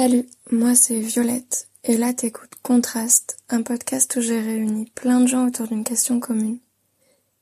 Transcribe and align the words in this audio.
Salut, 0.00 0.28
moi 0.52 0.76
c'est 0.76 1.00
Violette, 1.00 1.66
et 1.82 1.96
là 1.96 2.14
t'écoutes 2.14 2.54
Contraste, 2.62 3.36
un 3.48 3.62
podcast 3.62 4.14
où 4.14 4.20
j'ai 4.20 4.40
réuni 4.40 4.84
plein 4.94 5.18
de 5.18 5.26
gens 5.26 5.48
autour 5.48 5.66
d'une 5.66 5.82
question 5.82 6.20
commune. 6.20 6.60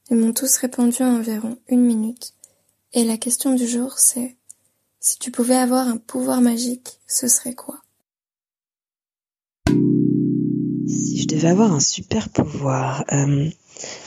Ils 0.09 0.17
m'ont 0.17 0.33
tous 0.33 0.57
répondu 0.57 1.03
en 1.03 1.19
environ 1.19 1.59
une 1.69 1.83
minute, 1.83 2.33
et 2.95 3.05
la 3.05 3.19
question 3.19 3.53
du 3.53 3.69
jour 3.69 3.99
c'est 3.99 4.39
si 5.01 5.19
tu 5.19 5.31
pouvais 5.31 5.59
avoir 5.59 5.87
un 5.87 5.99
pouvoir 5.99 6.41
magique, 6.41 6.99
ce 7.07 7.29
serait 7.29 7.55
quoi? 7.55 7.83
Si 10.87 11.23
je 11.23 11.27
devais 11.27 11.49
avoir 11.49 11.73
un 11.73 11.81
super 11.81 12.29
pouvoir, 12.29 13.05
euh, 13.13 13.51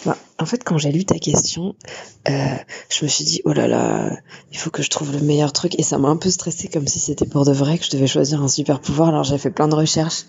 bah, 0.06 0.18
en 0.38 0.46
fait, 0.46 0.64
quand 0.64 0.78
j'ai 0.78 0.92
lu 0.92 1.04
ta 1.04 1.20
question, 1.20 1.76
euh, 2.30 2.56
je 2.90 3.04
me 3.04 3.10
suis 3.10 3.26
dit, 3.26 3.42
oh 3.44 3.52
là 3.52 3.68
là, 3.68 4.16
il 4.52 4.58
faut 4.58 4.70
que 4.70 4.82
je 4.82 4.90
trouve 4.90 5.12
le 5.12 5.20
meilleur 5.20 5.52
truc. 5.52 5.78
Et 5.78 5.84
ça 5.84 5.98
m'a 5.98 6.08
un 6.08 6.16
peu 6.16 6.30
stressé 6.30 6.70
comme 6.70 6.88
si 6.88 7.00
c'était 7.00 7.26
pour 7.26 7.46
de 7.46 7.52
vrai 7.52 7.78
que 7.78 7.86
je 7.86 7.92
devais 7.92 8.08
choisir 8.08 8.42
un 8.42 8.48
super 8.48 8.80
pouvoir. 8.80 9.10
Alors 9.10 9.24
j'ai 9.24 9.38
fait 9.38 9.52
plein 9.52 9.68
de 9.68 9.76
recherches 9.76 10.24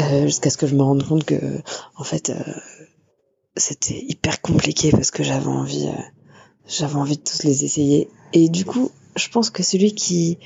euh, 0.00 0.26
jusqu'à 0.26 0.48
ce 0.48 0.56
que 0.56 0.66
je 0.66 0.74
me 0.74 0.82
rende 0.82 1.06
compte 1.06 1.24
que, 1.24 1.60
en 1.96 2.04
fait, 2.04 2.30
euh, 2.30 2.42
c'était 3.56 4.02
hyper 4.08 4.40
compliqué 4.40 4.90
parce 4.90 5.10
que 5.10 5.22
j'avais 5.22 5.46
envie, 5.46 5.86
euh, 5.88 6.02
j'avais 6.66 6.96
envie 6.96 7.18
de 7.18 7.22
tous 7.22 7.42
les 7.42 7.64
essayer. 7.64 8.08
Et 8.32 8.48
du 8.48 8.64
coup, 8.64 8.90
je 9.16 9.28
pense 9.28 9.50
que 9.50 9.62
celui 9.62 9.94
qui 9.94 10.38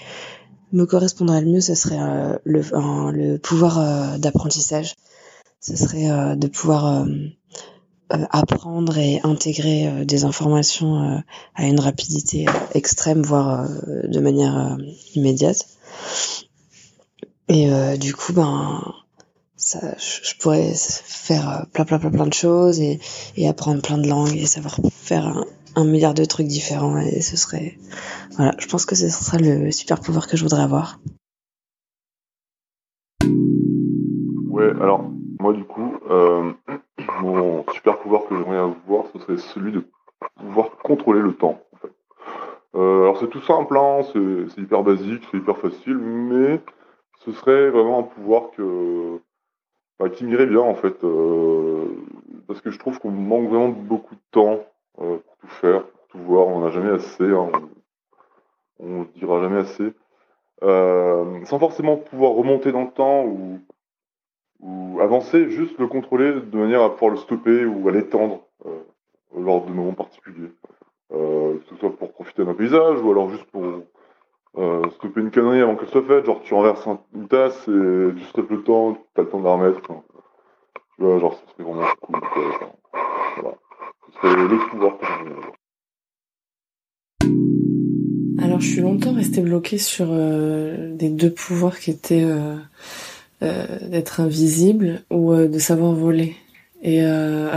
me 0.73 0.87
correspondrait 0.87 1.43
le 1.43 1.49
mieux, 1.49 1.61
ce 1.61 1.75
serait 1.77 2.01
euh, 2.01 2.37
le, 2.45 2.63
le 3.13 3.37
pouvoir 3.39 4.19
d'apprentissage. 4.19 4.97
Ce 5.63 5.77
serait 5.77 6.37
de 6.37 6.49
pouvoir 6.49 7.07
euh, 8.13 8.27
apprendre 8.31 8.99
et 8.99 9.21
intégrer 9.23 9.87
euh, 9.87 10.05
des 10.05 10.25
informations 10.25 11.03
euh, 11.03 11.19
à 11.55 11.67
une 11.67 11.81
rapidité 11.81 12.47
extrême, 12.75 13.23
voire 13.23 13.67
de 13.87 14.21
manière 14.21 14.77
immédiate. 15.15 15.67
Et 17.49 17.69
du 17.99 18.15
coup, 18.15 18.33
ben, 18.33 18.83
je 19.59 20.39
pourrais 20.41 20.73
faire 20.75 21.67
plein, 21.73 21.85
plein, 21.85 21.99
plein, 21.99 22.11
plein 22.11 22.27
de 22.27 22.33
choses 22.33 22.81
et, 22.81 22.99
apprendre 23.47 23.83
plein 23.83 23.99
de 23.99 24.09
langues 24.09 24.37
et 24.37 24.47
savoir 24.47 24.79
faire 24.91 25.27
un, 25.27 25.45
un, 25.77 25.85
milliard 25.85 26.15
de 26.15 26.25
trucs 26.25 26.47
différents. 26.47 26.97
Et 26.99 27.21
ce 27.21 27.37
serait, 27.37 27.77
voilà, 28.37 28.55
je 28.59 28.67
pense 28.67 28.87
que 28.87 28.95
ce 28.95 29.11
sera 29.11 29.37
le 29.39 29.71
super 29.71 30.01
pouvoir 30.01 30.29
que 30.29 30.37
je 30.39 30.45
voudrais 30.45 30.63
avoir. 30.63 30.99
Ouais, 34.51 34.71
alors 34.81 35.11
moi 35.43 35.53
du 35.53 35.65
coup, 35.65 35.99
euh, 36.09 36.53
mon 37.21 37.65
super 37.73 37.99
pouvoir 37.99 38.23
que 38.27 38.37
j'aimerais 38.37 38.59
avoir, 38.59 39.07
ce 39.13 39.19
serait 39.19 39.37
celui 39.39 39.73
de 39.73 39.85
pouvoir 40.37 40.71
contrôler 40.79 41.21
le 41.21 41.35
temps. 41.35 41.61
Euh, 42.75 43.03
alors 43.03 43.19
c'est 43.19 43.29
tout 43.29 43.43
simple, 43.43 43.77
hein, 43.77 44.03
c'est 44.13 44.61
hyper 44.63 44.83
basique, 44.83 45.27
c'est 45.31 45.39
hyper 45.39 45.59
facile, 45.59 45.99
mais 45.99 46.61
ce 47.25 47.33
serait 47.33 47.71
vraiment 47.71 47.99
un 47.99 48.03
pouvoir 48.05 48.51
que 48.53 49.19
bah, 49.99 50.09
qui 50.09 50.25
m'irait 50.25 50.47
bien 50.47 50.61
en 50.61 50.75
fait, 50.75 51.03
euh, 51.05 51.87
parce 52.47 52.61
que 52.61 52.71
je 52.71 52.79
trouve 52.79 52.99
qu'on 53.01 53.11
manque 53.11 53.49
vraiment 53.49 53.69
beaucoup 53.69 54.15
de 54.15 54.21
temps 54.31 54.61
pour 54.95 55.19
tout 55.41 55.49
faire, 55.61 55.83
pour 55.83 56.07
tout 56.09 56.19
voir, 56.19 56.47
on 56.47 56.61
n'en 56.61 56.67
a 56.67 56.71
jamais 56.71 56.93
assez, 56.93 57.25
hein, 57.25 57.51
on, 58.79 59.01
on 59.01 59.07
dira 59.17 59.43
jamais 59.43 59.59
assez. 59.59 59.93
Sans 60.63 61.59
forcément 61.59 61.97
pouvoir 61.97 62.33
remonter 62.33 62.71
dans 62.71 62.85
le 62.85 62.93
temps 62.93 63.25
ou 63.25 63.59
ou 64.63 65.01
avancer, 65.01 65.51
juste 65.51 65.79
le 65.79 65.89
contrôler 65.89 66.33
de 66.33 66.57
manière 66.57 66.83
à 66.83 66.93
pouvoir 66.93 67.11
le 67.11 67.17
stopper 67.17 67.65
ou 67.67 67.89
à 67.89 67.93
l'étendre 67.93 68.47
euh, 68.65 68.79
lors 69.37 69.67
de 69.67 69.73
moments 69.73 69.93
particuliers. 69.93 70.53
Euh, 71.13 71.59
que 71.59 71.65
ce 71.69 71.77
soit 71.77 71.95
pour 71.95 72.13
profiter 72.13 72.45
d'un 72.45 72.55
paysage 72.55 73.03
ou 73.03 73.11
alors 73.11 73.29
juste 73.29 73.45
pour 73.51 73.65
euh, 74.57 74.91
stopper 74.93 75.21
une 75.21 75.31
connerie 75.31 75.61
avant 75.61 75.77
qu'elle 75.77 75.89
soit 75.89 76.05
faite. 76.05 76.25
Genre 76.25 76.41
tu 76.43 76.55
renverses 76.55 76.89
une 77.15 77.29
tasse 77.29 77.69
et 77.69 78.15
tu 78.17 78.25
stoppes 78.31 78.51
le 78.51 78.63
temps, 78.63 78.95
tu 78.95 79.01
le 79.21 79.29
temps 79.29 79.41
de 79.41 79.45
la 79.45 79.51
remettre. 79.51 79.81
Tu 79.83 79.93
vois, 81.05 81.19
genre 81.19 81.35
ça 81.35 81.41
serait 81.53 81.65
vraiment 81.65 81.87
cool. 82.01 82.21
voilà. 83.37 83.57
Ce 84.07 84.13
serait 84.21 84.49
le 84.49 84.71
pouvoir 84.71 84.99
que 84.99 85.05
Alors 88.43 88.61
je 88.61 88.69
suis 88.71 88.81
longtemps 88.81 89.13
resté 89.13 89.41
bloqué 89.41 89.77
sur 89.77 90.07
des 90.07 91.11
deux 91.11 91.33
pouvoirs 91.33 91.79
qui 91.79 91.91
étaient 91.91 92.25
d'être 93.43 94.21
invisible 94.21 95.03
ou 95.11 95.33
euh, 95.33 95.49
de 95.49 95.59
savoir 95.59 95.93
voler. 95.93 96.37
Et 96.83 97.03
euh, 97.03 97.57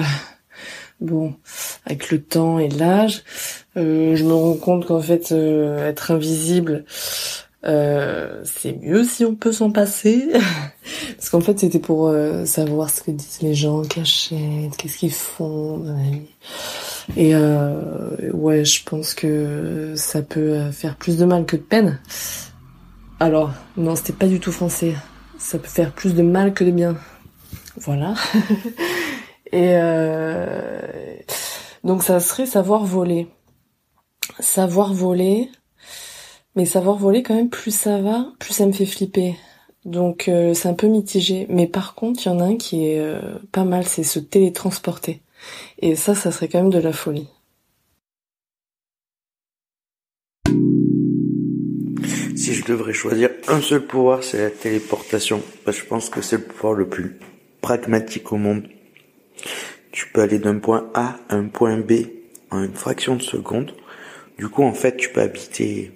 bon, 0.99 1.35
avec 1.85 2.11
le 2.11 2.21
temps 2.21 2.59
et 2.59 2.69
l'âge, 2.69 3.23
je 3.75 4.23
me 4.23 4.33
rends 4.33 4.55
compte 4.55 4.85
qu'en 4.85 5.01
fait, 5.01 5.31
être 5.31 6.11
invisible, 6.11 6.85
euh, 7.65 8.41
c'est 8.45 8.73
mieux 8.81 9.03
si 9.03 9.25
on 9.25 9.35
peut 9.35 9.51
s'en 9.51 9.71
passer. 9.71 10.27
Parce 11.17 11.29
qu'en 11.29 11.41
fait, 11.41 11.59
c'était 11.59 11.79
pour 11.79 12.13
savoir 12.45 12.89
ce 12.89 13.01
que 13.01 13.11
disent 13.11 13.41
les 13.41 13.53
gens, 13.53 13.81
cachés, 13.81 14.69
qu'est-ce 14.77 14.97
qu'ils 14.97 15.11
font 15.11 15.83
Et 17.17 17.35
euh, 17.35 18.31
ouais, 18.31 18.63
je 18.63 18.83
pense 18.83 19.13
que 19.13 19.93
ça 19.95 20.21
peut 20.21 20.71
faire 20.71 20.95
plus 20.95 21.17
de 21.17 21.25
mal 21.25 21.45
que 21.45 21.57
de 21.57 21.61
peine. 21.61 21.99
Alors, 23.19 23.51
non, 23.77 23.95
c'était 23.95 24.13
pas 24.13 24.27
du 24.27 24.39
tout 24.39 24.51
français 24.51 24.93
ça 25.37 25.59
peut 25.59 25.67
faire 25.67 25.93
plus 25.93 26.15
de 26.15 26.21
mal 26.21 26.53
que 26.53 26.63
de 26.63 26.71
bien. 26.71 26.97
Voilà. 27.77 28.15
Et 29.51 29.71
euh, 29.73 31.17
donc 31.83 32.03
ça 32.03 32.19
serait 32.19 32.45
savoir 32.45 32.85
voler. 32.85 33.27
Savoir 34.39 34.93
voler, 34.93 35.49
mais 36.55 36.65
savoir 36.65 36.97
voler 36.97 37.23
quand 37.23 37.35
même, 37.35 37.49
plus 37.49 37.75
ça 37.75 37.99
va, 37.99 38.27
plus 38.39 38.53
ça 38.53 38.65
me 38.65 38.71
fait 38.71 38.85
flipper. 38.85 39.35
Donc 39.85 40.27
euh, 40.27 40.53
c'est 40.53 40.67
un 40.67 40.73
peu 40.73 40.87
mitigé. 40.87 41.45
Mais 41.49 41.67
par 41.67 41.95
contre, 41.95 42.25
il 42.25 42.29
y 42.29 42.31
en 42.31 42.39
a 42.39 42.45
un 42.45 42.57
qui 42.57 42.87
est 42.87 42.99
euh, 42.99 43.37
pas 43.51 43.63
mal, 43.63 43.85
c'est 43.85 44.03
se 44.03 44.19
télétransporter. 44.19 45.21
Et 45.79 45.95
ça, 45.95 46.15
ça 46.15 46.31
serait 46.31 46.47
quand 46.47 46.61
même 46.61 46.71
de 46.71 46.79
la 46.79 46.93
folie. 46.93 47.27
Si 52.45 52.53
je 52.53 52.63
devrais 52.63 52.93
choisir 52.93 53.31
un 53.47 53.59
seul 53.59 53.87
pouvoir, 53.87 54.23
c'est 54.23 54.37
la 54.37 54.51
téléportation. 54.51 55.41
Parce 55.63 55.77
que 55.77 55.83
je 55.83 55.89
pense 55.89 56.11
que 56.11 56.21
c'est 56.21 56.37
le 56.37 56.43
pouvoir 56.43 56.73
le 56.73 56.87
plus 56.87 57.17
pragmatique 57.59 58.31
au 58.31 58.37
monde. 58.37 58.67
Tu 59.91 60.05
peux 60.09 60.21
aller 60.21 60.37
d'un 60.37 60.59
point 60.59 60.91
A 60.93 61.17
à 61.27 61.37
un 61.37 61.45
point 61.45 61.79
B 61.79 61.93
en 62.51 62.63
une 62.63 62.75
fraction 62.75 63.15
de 63.15 63.23
seconde. 63.23 63.73
Du 64.37 64.47
coup, 64.47 64.61
en 64.61 64.75
fait, 64.75 64.95
tu 64.95 65.09
peux 65.09 65.21
habiter 65.21 65.91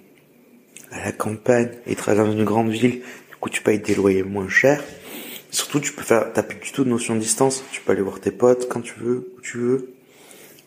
à 0.89 1.05
la 1.05 1.11
campagne 1.11 1.69
et 1.85 1.93
travailler 1.93 2.27
dans 2.27 2.35
une 2.35 2.45
grande 2.45 2.71
ville. 2.71 3.01
Du 3.29 3.35
coup, 3.39 3.51
tu 3.51 3.61
payes 3.61 3.77
des 3.77 3.93
loyers 3.93 4.23
moins 4.23 4.49
chers. 4.49 4.83
Surtout, 5.51 5.79
tu 5.79 5.93
peux 5.93 6.01
faire, 6.01 6.33
t'as 6.33 6.41
plus 6.41 6.57
du 6.57 6.71
tout 6.71 6.83
de 6.83 6.89
notion 6.89 7.13
de 7.13 7.19
distance. 7.19 7.63
Tu 7.71 7.79
peux 7.81 7.91
aller 7.91 8.01
voir 8.01 8.19
tes 8.19 8.31
potes 8.31 8.67
quand 8.67 8.81
tu 8.81 8.95
veux, 8.99 9.31
où 9.37 9.41
tu 9.41 9.59
veux 9.59 9.93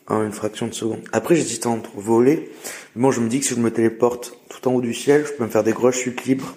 en 0.07 0.23
une 0.23 0.31
fraction 0.31 0.67
de 0.67 0.73
seconde. 0.73 1.03
Après, 1.11 1.35
j'hésite 1.35 1.65
entre 1.65 1.91
voler. 1.95 2.51
Bon, 2.95 3.11
je 3.11 3.21
me 3.21 3.29
dis 3.29 3.39
que 3.39 3.45
si 3.45 3.55
je 3.55 3.59
me 3.59 3.71
téléporte 3.71 4.37
tout 4.49 4.67
en 4.67 4.73
haut 4.73 4.81
du 4.81 4.93
ciel, 4.93 5.25
je 5.25 5.31
peux 5.33 5.43
me 5.43 5.49
faire 5.49 5.63
des 5.63 5.73
grosses 5.73 5.95
chutes 5.95 6.25
libres. 6.25 6.55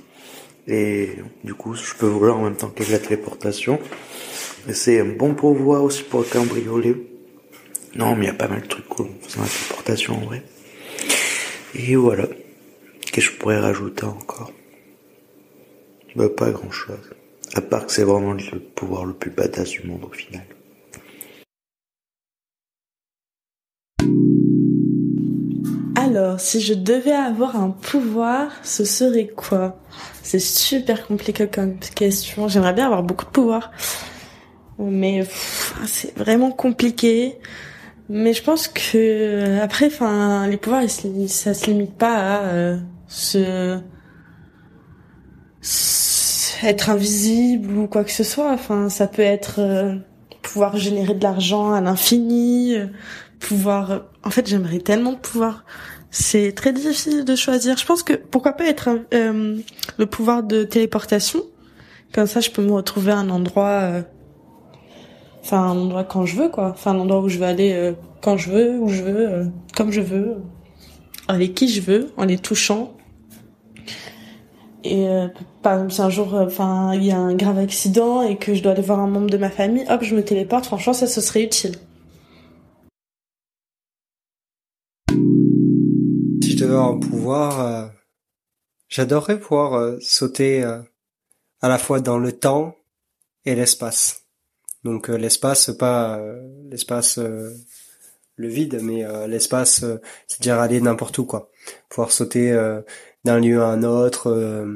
Et 0.68 1.10
du 1.44 1.54
coup, 1.54 1.74
je 1.74 1.94
peux 1.94 2.06
voler 2.06 2.32
en 2.32 2.42
même 2.42 2.56
temps 2.56 2.70
que 2.70 2.82
la 2.90 2.98
téléportation. 2.98 3.78
Et 4.68 4.74
c'est 4.74 5.00
un 5.00 5.04
bon 5.04 5.34
pouvoir 5.34 5.84
aussi 5.84 6.02
pour 6.02 6.28
cambrioler. 6.28 6.96
Non, 7.94 8.16
mais 8.16 8.24
il 8.24 8.28
y 8.28 8.30
a 8.30 8.34
pas 8.34 8.48
mal 8.48 8.62
de 8.62 8.66
trucs 8.66 8.88
cool 8.88 9.08
faisant 9.22 9.42
la 9.42 9.48
téléportation 9.48 10.14
en 10.16 10.26
vrai. 10.26 10.42
Et 11.74 11.94
voilà. 11.94 12.26
Qu'est-ce 13.00 13.28
que 13.28 13.32
je 13.34 13.38
pourrais 13.38 13.60
rajouter 13.60 14.04
encore? 14.04 14.52
Bah, 16.16 16.28
Pas 16.28 16.50
grand-chose. 16.50 17.10
À 17.54 17.60
part 17.60 17.86
que 17.86 17.92
c'est 17.92 18.02
vraiment 18.02 18.32
le 18.32 18.58
pouvoir 18.58 19.04
le 19.04 19.14
plus 19.14 19.30
badass 19.30 19.70
du 19.70 19.86
monde 19.86 20.04
au 20.04 20.12
final. 20.12 20.44
Si 26.38 26.60
je 26.60 26.74
devais 26.74 27.12
avoir 27.12 27.56
un 27.56 27.70
pouvoir, 27.70 28.50
ce 28.62 28.84
serait 28.84 29.26
quoi? 29.26 29.78
C'est 30.22 30.41
super 30.41 31.06
compliqué 31.06 31.47
comme 31.47 31.78
question. 31.78 32.49
J'aimerais 32.49 32.72
bien 32.72 32.87
avoir 32.87 33.02
beaucoup 33.02 33.25
de 33.25 33.31
pouvoirs. 33.31 33.70
Mais 34.78 35.26
c'est 35.87 36.16
vraiment 36.16 36.50
compliqué. 36.50 37.38
Mais 38.08 38.32
je 38.32 38.43
pense 38.43 38.69
que 38.69 39.61
après, 39.61 39.87
enfin, 39.87 40.46
les 40.46 40.56
pouvoirs, 40.56 40.82
ça 41.28 41.55
se 41.55 41.66
limite 41.66 41.94
pas 41.94 42.14
à 42.14 42.43
euh, 42.44 42.78
se 43.08 43.81
être 46.62 46.90
invisible 46.90 47.76
ou 47.76 47.87
quoi 47.87 48.05
que 48.05 48.12
ce 48.12 48.25
soit. 48.25 48.52
Enfin, 48.52 48.88
ça 48.88 49.06
peut 49.06 49.22
être 49.22 49.56
euh, 49.58 49.96
pouvoir 50.43 50.76
générer 50.76 51.14
de 51.14 51.22
l'argent 51.22 51.72
à 51.72 51.81
l'infini, 51.81 52.75
euh, 52.75 52.87
pouvoir. 53.40 54.06
En 54.25 54.31
fait, 54.31 54.46
j'aimerais 54.46 54.78
tellement 54.78 55.14
pouvoir 55.14 55.64
c'est 56.18 56.52
très 56.52 56.72
difficile 56.72 57.24
de 57.26 57.36
choisir. 57.36 57.76
Je 57.76 57.84
pense 57.84 58.02
que 58.02 58.14
pourquoi 58.14 58.52
pas 58.54 58.66
être 58.66 58.88
euh, 59.12 59.58
le 59.98 60.06
pouvoir 60.06 60.42
de 60.42 60.64
téléportation. 60.64 61.42
Comme 62.14 62.26
ça, 62.26 62.40
je 62.40 62.50
peux 62.50 62.62
me 62.62 62.72
retrouver 62.72 63.12
à 63.12 63.18
un 63.18 63.28
endroit, 63.28 63.80
euh, 63.82 64.02
enfin 65.42 65.58
un 65.58 65.76
endroit 65.76 66.04
quand 66.04 66.24
je 66.24 66.36
veux, 66.36 66.48
quoi. 66.48 66.70
Enfin 66.70 66.92
un 66.92 67.00
endroit 67.00 67.20
où 67.20 67.28
je 67.28 67.38
veux 67.38 67.44
aller 67.44 67.72
euh, 67.74 67.92
quand 68.22 68.38
je 68.38 68.50
veux, 68.50 68.78
où 68.78 68.88
je 68.88 69.02
veux, 69.02 69.50
comme 69.76 69.90
je 69.92 70.00
veux, 70.00 70.36
avec 71.28 71.54
qui 71.54 71.68
je 71.68 71.82
veux, 71.82 72.10
en 72.16 72.24
les 72.24 72.38
touchant. 72.38 72.94
et 74.84 75.08
euh, 75.08 75.28
par 75.62 75.74
exemple 75.74 75.92
si 75.92 76.00
un 76.02 76.10
jour 76.10 76.34
enfin 76.34 76.94
il 76.94 77.04
y 77.04 77.10
a 77.10 77.18
un 77.18 77.34
grave 77.34 77.58
accident 77.58 78.22
et 78.22 78.36
que 78.36 78.54
je 78.54 78.62
dois 78.62 78.72
aller 78.72 78.82
voir 78.82 79.00
un 79.00 79.08
membre 79.08 79.30
de 79.30 79.36
ma 79.36 79.50
famille 79.50 79.84
hop 79.90 80.02
je 80.02 80.14
me 80.14 80.22
téléporte 80.22 80.66
franchement 80.66 80.92
ça 80.92 81.06
ce 81.06 81.20
serait 81.20 81.42
utile 81.42 81.76
un 86.74 86.98
pouvoir 86.98 87.90
j'adorerais 88.88 89.38
pouvoir 89.38 89.96
sauter 90.00 90.62
à 90.62 91.68
la 91.68 91.78
fois 91.78 92.00
dans 92.00 92.18
le 92.18 92.32
temps 92.32 92.76
et 93.44 93.54
l'espace 93.54 94.24
donc 94.84 95.08
l'espace 95.08 95.70
pas 95.78 96.20
l'espace 96.70 97.18
le 98.36 98.48
vide, 98.48 98.80
mais 98.82 99.04
euh, 99.04 99.26
l'espace, 99.26 99.82
euh, 99.82 100.00
c'est-à-dire 100.26 100.60
aller 100.60 100.80
n'importe 100.80 101.18
où, 101.18 101.24
quoi. 101.24 101.50
Pouvoir 101.88 102.12
sauter 102.12 102.52
euh, 102.52 102.80
d'un 103.24 103.40
lieu 103.40 103.62
à 103.62 103.66
un 103.66 103.82
autre, 103.82 104.68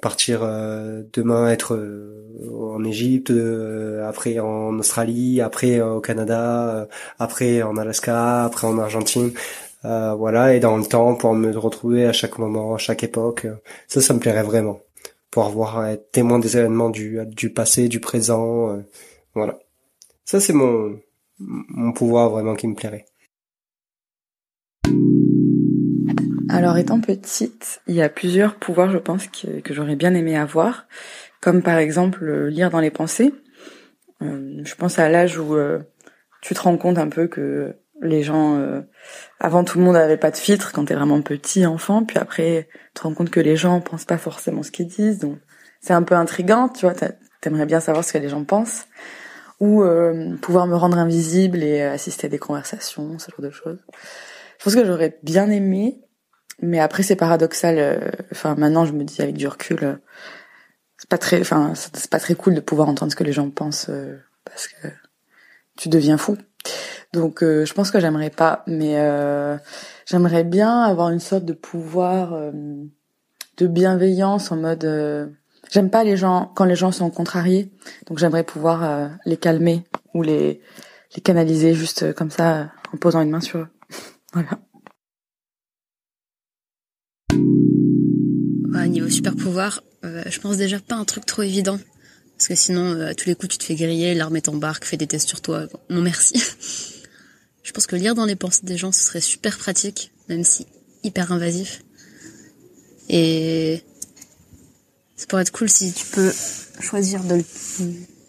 partir 0.00 0.40
demain 0.40 1.48
être 1.48 1.78
en 2.52 2.82
Égypte, 2.82 3.32
après 4.04 4.40
en 4.40 4.76
Australie, 4.76 5.40
après 5.40 5.80
au 5.80 6.00
Canada, 6.00 6.88
après 7.20 7.62
en 7.62 7.76
Alaska, 7.76 8.44
après 8.44 8.66
en 8.66 8.78
Argentine. 8.78 9.30
Voilà, 9.82 10.54
et 10.54 10.60
dans 10.60 10.76
le 10.76 10.84
temps, 10.84 11.14
pour 11.14 11.34
me 11.34 11.56
retrouver 11.56 12.06
à 12.06 12.12
chaque 12.12 12.38
moment, 12.38 12.74
à 12.74 12.78
chaque 12.78 13.02
époque. 13.02 13.46
ça, 13.88 14.00
ça 14.00 14.14
me 14.14 14.18
plairait 14.20 14.42
vraiment. 14.42 14.80
Pouvoir 15.30 15.50
voir, 15.50 15.86
être 15.86 16.10
témoin 16.10 16.38
des 16.38 16.56
événements 16.56 16.90
du, 16.90 17.18
du 17.26 17.50
passé, 17.50 17.88
du 17.88 18.00
présent. 18.00 18.82
voilà. 19.34 19.58
Ça, 20.24 20.40
c'est 20.40 20.52
mon, 20.52 20.98
mon 21.38 21.92
pouvoir 21.92 22.30
vraiment 22.30 22.54
qui 22.54 22.68
me 22.68 22.74
plairait. 22.74 23.06
Alors 26.48 26.76
étant 26.76 27.00
petite, 27.00 27.80
il 27.86 27.94
y 27.94 28.02
a 28.02 28.10
plusieurs 28.10 28.56
pouvoirs, 28.56 28.90
je 28.90 28.98
pense, 28.98 29.26
que, 29.26 29.60
que 29.60 29.72
j'aurais 29.72 29.96
bien 29.96 30.14
aimé 30.14 30.36
avoir, 30.36 30.86
comme 31.40 31.62
par 31.62 31.78
exemple 31.78 32.24
euh, 32.24 32.50
lire 32.50 32.70
dans 32.70 32.80
les 32.80 32.90
pensées. 32.90 33.32
Euh, 34.20 34.60
je 34.62 34.74
pense 34.74 34.98
à 34.98 35.08
l'âge 35.08 35.38
où 35.38 35.56
euh, 35.56 35.80
tu 36.42 36.52
te 36.54 36.60
rends 36.60 36.76
compte 36.76 36.98
un 36.98 37.08
peu 37.08 37.26
que 37.26 37.74
les 38.02 38.22
gens, 38.22 38.82
avant 39.40 39.64
tout 39.64 39.78
le 39.78 39.84
monde 39.84 39.96
avait 39.96 40.16
pas 40.16 40.30
de 40.30 40.36
filtre 40.36 40.72
quand 40.72 40.84
t'es 40.84 40.94
vraiment 40.94 41.22
petit 41.22 41.66
enfant, 41.66 42.04
puis 42.04 42.18
après 42.18 42.68
tu 42.94 43.00
te 43.00 43.02
rends 43.02 43.14
compte 43.14 43.30
que 43.30 43.40
les 43.40 43.56
gens 43.56 43.80
pensent 43.80 44.04
pas 44.04 44.18
forcément 44.18 44.62
ce 44.62 44.70
qu'ils 44.70 44.88
disent, 44.88 45.18
donc 45.18 45.38
c'est 45.80 45.92
un 45.92 46.02
peu 46.02 46.14
intrigant, 46.14 46.68
tu 46.68 46.86
vois, 46.86 46.94
t'aimerais 47.40 47.66
bien 47.66 47.80
savoir 47.80 48.04
ce 48.04 48.12
que 48.12 48.18
les 48.18 48.28
gens 48.28 48.44
pensent 48.44 48.86
ou 49.62 49.84
euh, 49.84 50.36
pouvoir 50.38 50.66
me 50.66 50.74
rendre 50.74 50.98
invisible 50.98 51.62
et 51.62 51.82
assister 51.82 52.26
à 52.26 52.30
des 52.30 52.40
conversations, 52.40 53.18
ce 53.20 53.30
genre 53.30 53.42
de 53.42 53.50
choses. 53.50 53.78
Je 54.58 54.64
pense 54.64 54.74
que 54.74 54.84
j'aurais 54.84 55.20
bien 55.22 55.48
aimé, 55.50 56.00
mais 56.60 56.80
après 56.80 57.04
c'est 57.04 57.14
paradoxal. 57.14 57.78
Euh, 57.78 58.10
enfin 58.32 58.56
maintenant 58.56 58.84
je 58.86 58.92
me 58.92 59.04
dis 59.04 59.22
avec 59.22 59.36
du 59.36 59.46
recul, 59.46 59.78
euh, 59.84 59.96
c'est 60.98 61.08
pas 61.08 61.18
très, 61.18 61.40
enfin 61.40 61.74
c'est 61.74 62.10
pas 62.10 62.18
très 62.18 62.34
cool 62.34 62.54
de 62.54 62.60
pouvoir 62.60 62.88
entendre 62.88 63.12
ce 63.12 63.16
que 63.16 63.22
les 63.22 63.32
gens 63.32 63.50
pensent 63.50 63.88
parce 64.44 64.66
que 64.66 64.88
tu 65.76 65.88
deviens 65.88 66.18
fou. 66.18 66.36
Donc 67.12 67.40
je 67.42 67.72
pense 67.74 67.90
que 67.90 68.00
j'aimerais 68.00 68.30
pas, 68.30 68.64
mais 68.66 68.96
j'aimerais 70.06 70.44
bien 70.44 70.82
avoir 70.82 71.10
une 71.10 71.20
sorte 71.20 71.44
de 71.44 71.52
pouvoir 71.52 72.52
de 73.58 73.66
bienveillance 73.66 74.50
en 74.50 74.56
mode 74.56 75.30
J'aime 75.72 75.88
pas 75.88 76.04
les 76.04 76.18
gens 76.18 76.52
quand 76.54 76.66
les 76.66 76.76
gens 76.76 76.92
sont 76.92 77.08
contrariés, 77.08 77.72
donc 78.06 78.18
j'aimerais 78.18 78.44
pouvoir 78.44 78.84
euh, 78.84 79.08
les 79.24 79.38
calmer 79.38 79.84
ou 80.12 80.22
les 80.22 80.60
les 81.14 81.22
canaliser 81.22 81.72
juste 81.72 82.02
euh, 82.02 82.12
comme 82.12 82.30
ça 82.30 82.60
euh, 82.60 82.64
en 82.92 82.98
posant 82.98 83.22
une 83.22 83.30
main 83.30 83.40
sur 83.40 83.60
eux. 83.60 83.68
voilà. 84.34 84.60
Ouais, 88.74 88.88
niveau 88.88 89.08
super 89.08 89.34
pouvoir, 89.34 89.82
je 90.02 90.40
pense 90.40 90.58
déjà 90.58 90.78
pas 90.78 90.96
un 90.96 91.04
truc 91.04 91.24
trop 91.24 91.42
évident. 91.42 91.78
Parce 92.36 92.48
que 92.48 92.54
sinon, 92.54 93.00
à 93.00 93.14
tous 93.14 93.28
les 93.28 93.34
coups, 93.34 93.48
tu 93.48 93.58
te 93.58 93.64
fais 93.64 93.74
griller, 93.74 94.14
l'armée 94.14 94.42
t'embarque, 94.42 94.84
fait 94.84 94.96
des 94.96 95.06
tests 95.06 95.28
sur 95.28 95.40
toi. 95.40 95.66
non, 95.88 96.02
merci. 96.02 96.34
je 97.62 97.72
pense 97.72 97.86
que 97.86 97.96
lire 97.96 98.14
dans 98.14 98.24
les 98.24 98.36
pensées 98.36 98.64
des 98.64 98.76
gens, 98.76 98.92
ce 98.92 99.02
serait 99.04 99.20
super 99.20 99.58
pratique, 99.58 100.10
même 100.28 100.44
si 100.44 100.66
hyper 101.04 101.32
invasif. 101.32 101.82
Et 103.08 103.82
ça 105.16 105.26
pourrait 105.26 105.42
être 105.42 105.52
cool 105.52 105.68
si 105.68 105.92
tu 105.92 106.06
peux 106.06 106.32
choisir 106.80 107.22
de, 107.24 107.42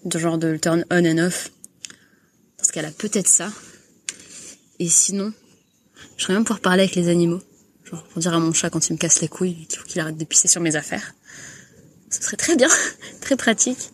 de 0.06 0.20
genre 0.20 0.38
de 0.38 0.48
le 0.48 0.60
turn 0.60 0.86
on 0.92 1.06
and 1.06 1.18
off. 1.18 1.52
Parce 2.58 2.72
qu'elle 2.72 2.86
a 2.86 2.92
peut-être 2.92 3.28
ça. 3.28 3.52
Et 4.80 4.90
sinon, 4.90 5.34
je 6.18 6.24
serais 6.24 6.34
même 6.34 6.44
pouvoir 6.44 6.60
parler 6.60 6.84
avec 6.84 6.96
les 6.96 7.10
animaux. 7.10 7.42
Genre 7.86 8.04
pour 8.04 8.22
dire 8.22 8.34
à 8.34 8.40
mon 8.40 8.54
chat 8.54 8.70
quand 8.70 8.90
il 8.90 8.94
me 8.94 8.98
casse 8.98 9.22
les 9.22 9.28
couilles 9.28 9.66
qu'il 9.68 9.80
faut 9.80 9.86
qu'il 9.86 10.00
arrête 10.02 10.18
de 10.18 10.26
pisser 10.26 10.48
sur 10.48 10.62
mes 10.62 10.76
affaires. 10.76 11.14
Ce 12.10 12.22
serait 12.22 12.38
très 12.38 12.56
bien, 12.56 12.70
très 13.22 13.36
pratique. 13.36 13.92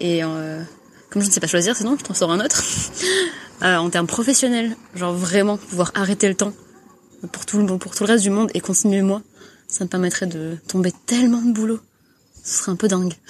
Et 0.00 0.22
euh, 0.22 0.62
comme 1.12 1.22
je 1.22 1.26
ne 1.28 1.32
sais 1.32 1.40
pas 1.40 1.46
choisir, 1.46 1.76
sinon 1.76 1.96
je 1.98 2.04
t'en 2.04 2.14
sors 2.14 2.30
un 2.30 2.40
autre. 2.44 2.62
euh, 3.62 3.76
en 3.76 3.90
termes 3.90 4.06
professionnels, 4.06 4.76
genre 4.94 5.14
vraiment 5.14 5.58
pouvoir 5.58 5.92
arrêter 5.94 6.28
le 6.28 6.34
temps 6.34 6.52
pour 7.30 7.44
tout, 7.46 7.64
pour 7.78 7.94
tout 7.94 8.04
le 8.04 8.08
reste 8.12 8.24
du 8.24 8.30
monde 8.30 8.50
et 8.54 8.60
continuer 8.60 9.02
moi 9.02 9.22
ça 9.72 9.84
me 9.84 9.88
permettrait 9.88 10.26
de 10.26 10.58
tomber 10.68 10.92
tellement 11.06 11.40
de 11.40 11.52
boulot. 11.52 11.80
Ce 12.44 12.58
serait 12.58 12.72
un 12.72 12.76
peu 12.76 12.88
dingue. 12.88 13.14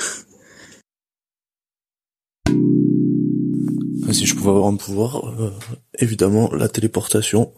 Ah, 4.09 4.13
si 4.13 4.27
je 4.27 4.35
pouvais 4.35 4.51
avoir 4.51 4.67
un 4.67 4.75
pouvoir, 4.75 5.29
euh, 5.41 5.53
évidemment, 5.99 6.53
la 6.53 6.69
téléportation, 6.69 7.55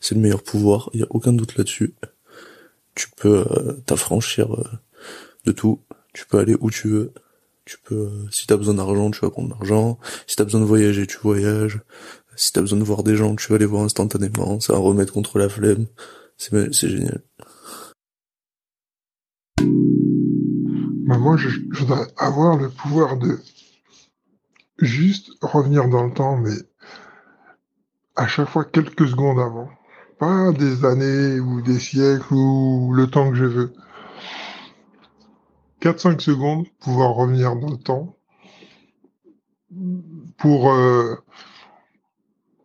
c'est 0.00 0.14
le 0.14 0.20
meilleur 0.20 0.44
pouvoir, 0.44 0.88
il 0.94 0.98
n'y 0.98 1.02
a 1.02 1.08
aucun 1.10 1.32
doute 1.32 1.56
là-dessus. 1.56 1.92
Tu 2.94 3.08
peux 3.16 3.44
euh, 3.50 3.72
t'affranchir 3.84 4.56
de 5.44 5.52
tout, 5.52 5.80
tu 6.14 6.24
peux 6.24 6.38
aller 6.38 6.56
où 6.60 6.70
tu 6.70 6.88
veux, 6.88 7.12
tu 7.70 7.76
peux, 7.84 8.10
si 8.32 8.48
t'as 8.48 8.56
besoin 8.56 8.74
d'argent, 8.74 9.12
tu 9.12 9.20
vas 9.20 9.30
prendre 9.30 9.50
l'argent, 9.50 10.00
si 10.26 10.34
t'as 10.34 10.42
besoin 10.42 10.60
de 10.60 10.66
voyager, 10.66 11.06
tu 11.06 11.18
voyages, 11.22 11.80
si 12.34 12.52
t'as 12.52 12.62
besoin 12.62 12.80
de 12.80 12.84
voir 12.84 13.04
des 13.04 13.14
gens, 13.14 13.36
tu 13.36 13.46
vas 13.52 13.58
les 13.58 13.66
voir 13.66 13.84
instantanément, 13.84 14.58
ça 14.58 14.72
va 14.72 14.80
remettre 14.80 15.12
contre 15.12 15.38
la 15.38 15.48
flemme, 15.48 15.86
c'est 16.36 16.88
génial. 16.88 17.22
Bah, 21.06 21.18
moi, 21.18 21.36
je, 21.36 21.48
voudrais 21.70 22.08
avoir 22.16 22.56
le 22.56 22.70
pouvoir 22.70 23.16
de 23.16 23.38
juste 24.78 25.30
revenir 25.40 25.88
dans 25.88 26.04
le 26.04 26.12
temps, 26.12 26.38
mais 26.38 26.56
à 28.16 28.26
chaque 28.26 28.48
fois 28.48 28.64
quelques 28.64 29.06
secondes 29.06 29.38
avant. 29.38 29.70
Pas 30.18 30.50
des 30.50 30.84
années 30.84 31.38
ou 31.38 31.62
des 31.62 31.78
siècles 31.78 32.34
ou 32.34 32.92
le 32.94 33.06
temps 33.06 33.30
que 33.30 33.36
je 33.36 33.44
veux. 33.44 33.72
4-5 35.80 36.20
secondes, 36.20 36.66
pouvoir 36.80 37.14
revenir 37.14 37.56
dans 37.56 37.70
le 37.70 37.78
temps. 37.78 38.16
Pour 40.38 40.72
euh, 40.72 41.16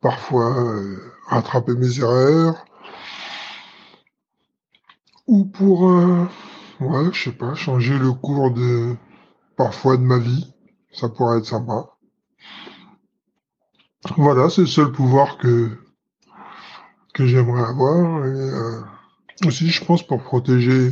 parfois 0.01 0.57
euh, 0.57 0.97
rattraper 1.27 1.73
mes 1.75 1.99
erreurs. 1.99 2.65
Ou 5.27 5.45
pour 5.45 5.89
euh, 5.89 6.27
Ouais, 6.81 7.09
sais 7.13 7.31
pas, 7.31 7.55
changer 7.55 7.97
le 7.97 8.11
cours 8.11 8.51
de 8.51 8.95
parfois 9.55 9.95
de 9.95 10.01
ma 10.01 10.19
vie, 10.19 10.53
ça 10.91 11.07
pourrait 11.07 11.37
être 11.37 11.45
sympa. 11.45 11.89
Voilà, 14.17 14.49
c'est 14.49 14.61
le 14.61 14.67
seul 14.67 14.91
pouvoir 14.91 15.37
que 15.37 15.71
que 17.13 17.25
j'aimerais 17.25 17.63
avoir. 17.63 18.25
Aussi 19.45 19.69
je 19.69 19.85
pense 19.85 20.05
pour 20.05 20.21
protéger 20.21 20.91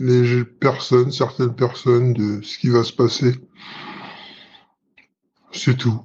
les 0.00 0.44
personnes, 0.44 1.10
certaines 1.10 1.54
personnes 1.54 2.12
de 2.12 2.42
ce 2.42 2.58
qui 2.58 2.68
va 2.68 2.84
se 2.84 2.92
passer. 2.92 3.34
C'est 5.52 5.76
tout. 5.76 6.00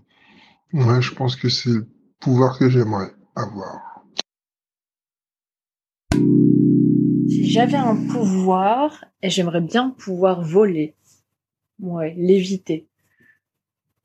Ouais, 0.74 1.02
je 1.02 1.14
pense 1.14 1.36
que 1.36 1.50
c'est 1.50 1.70
le 1.70 1.88
pouvoir 2.20 2.58
que 2.58 2.70
j'aimerais 2.70 3.12
avoir. 3.36 4.04
Si 7.28 7.50
j'avais 7.50 7.78
un 7.78 7.96
pouvoir, 7.96 9.06
j'aimerais 9.24 9.62
bien 9.62 9.90
pouvoir 9.90 10.42
voler. 10.42 10.96
Ouais, 11.80 12.14
l'éviter. 12.18 12.88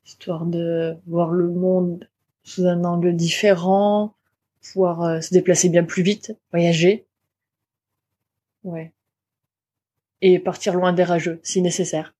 Histoire 0.05 0.47
de 0.47 0.97
voir 1.07 1.31
le 1.31 1.49
monde 1.49 2.09
sous 2.43 2.67
un 2.67 2.85
angle 2.85 3.15
différent, 3.15 4.15
pouvoir 4.63 5.03
euh, 5.03 5.21
se 5.21 5.35
déplacer 5.35 5.69
bien 5.69 5.85
plus 5.85 6.03
vite, 6.03 6.37
voyager. 6.53 7.07
Ouais. 8.65 8.93
Et 10.23 10.39
partir 10.39 10.75
loin 10.75 10.93
des 10.93 11.05
rageux, 11.05 11.41
si 11.43 11.63
nécessaire. 11.63 12.15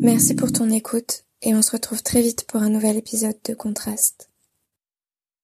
Merci 0.00 0.34
pour 0.34 0.50
ton 0.52 0.70
écoute 0.70 1.24
et 1.42 1.54
on 1.54 1.62
se 1.62 1.72
retrouve 1.72 2.02
très 2.02 2.22
vite 2.22 2.46
pour 2.46 2.62
un 2.62 2.70
nouvel 2.70 2.96
épisode 2.96 3.36
de 3.46 3.54
Contraste. 3.54 4.29